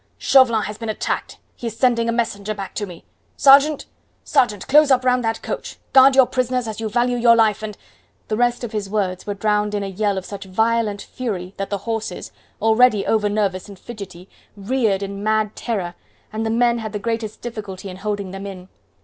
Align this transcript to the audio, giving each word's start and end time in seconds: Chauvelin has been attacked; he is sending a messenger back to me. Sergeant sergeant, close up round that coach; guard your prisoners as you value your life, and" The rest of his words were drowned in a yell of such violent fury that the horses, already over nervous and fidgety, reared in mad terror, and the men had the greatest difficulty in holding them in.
Chauvelin 0.17 0.63
has 0.63 0.79
been 0.79 0.89
attacked; 0.89 1.37
he 1.55 1.67
is 1.67 1.77
sending 1.77 2.09
a 2.09 2.11
messenger 2.11 2.55
back 2.55 2.73
to 2.73 2.87
me. 2.87 3.05
Sergeant 3.37 3.85
sergeant, 4.23 4.67
close 4.67 4.89
up 4.89 5.05
round 5.05 5.23
that 5.23 5.43
coach; 5.43 5.77
guard 5.93 6.15
your 6.15 6.25
prisoners 6.25 6.67
as 6.67 6.79
you 6.79 6.89
value 6.89 7.17
your 7.17 7.35
life, 7.35 7.61
and" 7.61 7.77
The 8.27 8.35
rest 8.35 8.63
of 8.63 8.71
his 8.71 8.89
words 8.89 9.27
were 9.27 9.35
drowned 9.35 9.75
in 9.75 9.83
a 9.83 9.87
yell 9.87 10.17
of 10.17 10.25
such 10.25 10.45
violent 10.45 11.03
fury 11.03 11.53
that 11.57 11.69
the 11.69 11.77
horses, 11.85 12.31
already 12.59 13.05
over 13.05 13.29
nervous 13.29 13.69
and 13.69 13.77
fidgety, 13.77 14.27
reared 14.57 15.03
in 15.03 15.21
mad 15.23 15.55
terror, 15.55 15.93
and 16.33 16.43
the 16.43 16.49
men 16.49 16.79
had 16.79 16.93
the 16.93 16.97
greatest 16.97 17.41
difficulty 17.41 17.87
in 17.87 17.97
holding 17.97 18.31
them 18.31 18.47
in. 18.47 18.69